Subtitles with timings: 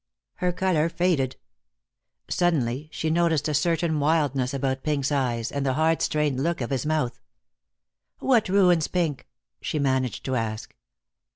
[0.37, 1.35] Her color faded.
[2.27, 6.71] Suddenly she noticed a certain wildness about Pink's eyes, and the hard strained look of
[6.71, 7.19] his mouth.
[8.17, 9.27] "What ruins, Pink?"
[9.61, 10.75] she managed to ask.